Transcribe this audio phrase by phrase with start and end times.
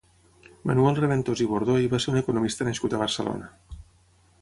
[0.69, 3.53] Manuel Reventós i Bordoy va ser un economista nascut a Barcelona.